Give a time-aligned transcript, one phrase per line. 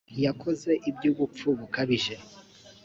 [0.25, 2.15] yakoze ibyubupfu bukabije.